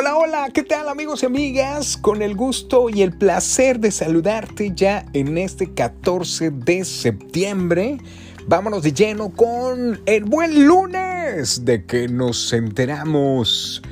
[0.00, 1.98] Hola, hola, ¿qué tal amigos y amigas?
[1.98, 7.98] Con el gusto y el placer de saludarte ya en este 14 de septiembre.
[8.46, 13.82] Vámonos de lleno con el buen lunes de que nos enteramos.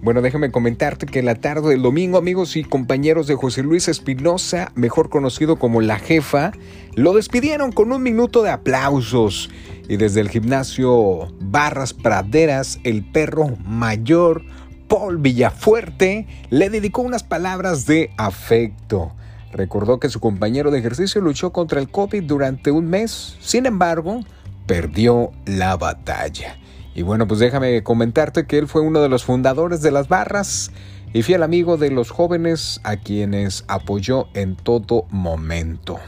[0.00, 4.72] Bueno, déjame comentarte que la tarde del domingo, amigos y compañeros de José Luis Espinosa,
[4.74, 6.52] mejor conocido como La Jefa,
[6.94, 9.50] lo despidieron con un minuto de aplausos.
[9.86, 14.44] Y desde el gimnasio Barras Praderas, el perro mayor
[14.88, 19.12] Paul Villafuerte le dedicó unas palabras de afecto.
[19.52, 24.20] Recordó que su compañero de ejercicio luchó contra el COVID durante un mes, sin embargo,
[24.66, 26.58] perdió la batalla.
[26.94, 30.72] Y bueno, pues déjame comentarte que él fue uno de los fundadores de las barras
[31.12, 35.98] y fiel amigo de los jóvenes a quienes apoyó en todo momento.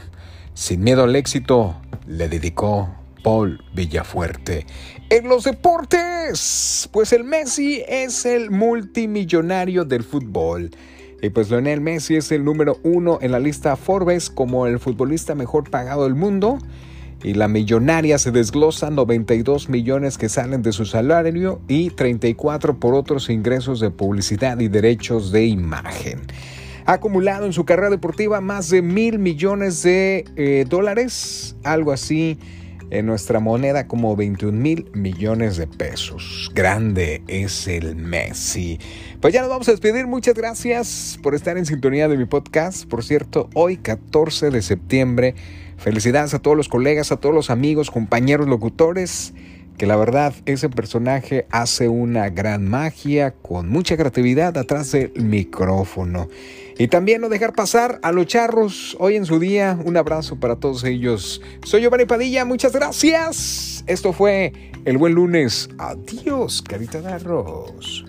[0.53, 1.75] Sin miedo al éxito,
[2.07, 2.89] le dedicó
[3.23, 4.65] Paul Villafuerte.
[5.09, 10.71] En los deportes, pues el Messi es el multimillonario del fútbol.
[11.21, 15.35] Y pues Lionel Messi es el número uno en la lista Forbes como el futbolista
[15.35, 16.57] mejor pagado del mundo.
[17.23, 22.95] Y la millonaria se desglosa 92 millones que salen de su salario y 34 por
[22.95, 26.21] otros ingresos de publicidad y derechos de imagen.
[26.87, 32.39] Ha acumulado en su carrera deportiva más de mil millones de eh, dólares, algo así
[32.91, 36.51] en nuestra moneda como 21 mil millones de pesos.
[36.53, 38.79] Grande es el Messi.
[39.19, 40.05] Pues ya nos vamos a despedir.
[40.05, 42.85] Muchas gracias por estar en sintonía de mi podcast.
[42.85, 45.35] Por cierto, hoy 14 de septiembre.
[45.77, 49.33] Felicidades a todos los colegas, a todos los amigos, compañeros, locutores
[49.81, 56.27] que la verdad ese personaje hace una gran magia con mucha creatividad atrás del micrófono.
[56.77, 59.79] Y también no dejar pasar a los charros hoy en su día.
[59.83, 61.41] Un abrazo para todos ellos.
[61.63, 63.83] Soy Giovanni Padilla, muchas gracias.
[63.87, 64.53] Esto fue
[64.85, 65.67] el buen lunes.
[65.79, 68.05] Adiós, carita de arroz.